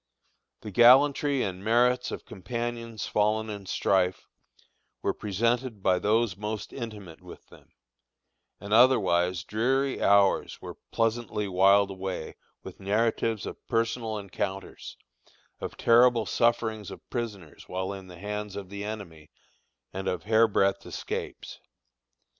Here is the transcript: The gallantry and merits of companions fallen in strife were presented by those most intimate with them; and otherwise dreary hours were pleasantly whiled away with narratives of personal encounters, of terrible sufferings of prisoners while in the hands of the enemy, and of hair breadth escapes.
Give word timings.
The 0.61 0.71
gallantry 0.71 1.43
and 1.43 1.63
merits 1.63 2.09
of 2.09 2.25
companions 2.25 3.05
fallen 3.05 3.51
in 3.51 3.67
strife 3.67 4.27
were 5.03 5.13
presented 5.13 5.83
by 5.83 5.99
those 5.99 6.35
most 6.35 6.73
intimate 6.73 7.21
with 7.21 7.49
them; 7.49 7.73
and 8.59 8.73
otherwise 8.73 9.43
dreary 9.43 10.01
hours 10.01 10.59
were 10.59 10.79
pleasantly 10.91 11.47
whiled 11.47 11.91
away 11.91 12.33
with 12.63 12.79
narratives 12.79 13.45
of 13.45 13.63
personal 13.67 14.17
encounters, 14.17 14.97
of 15.59 15.77
terrible 15.77 16.25
sufferings 16.25 16.89
of 16.89 17.07
prisoners 17.11 17.69
while 17.69 17.93
in 17.93 18.07
the 18.07 18.17
hands 18.17 18.55
of 18.55 18.69
the 18.71 18.83
enemy, 18.83 19.29
and 19.93 20.07
of 20.07 20.23
hair 20.23 20.47
breadth 20.47 20.83
escapes. 20.83 21.59